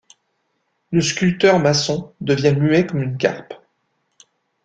Le 0.89 0.99
sculpteur 0.99 1.59
Masson 1.59 2.11
devient 2.21 2.55
muet 2.57 2.87
comme 2.87 3.03
une 3.03 3.17
carpe. 3.19 3.53